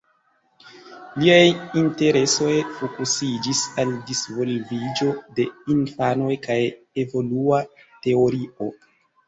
[1.23, 1.43] Liaj
[1.81, 6.59] interesoj fokusiĝis al disvolviĝo de infanoj kaj
[7.07, 7.65] evolua
[8.05, 8.75] teorio.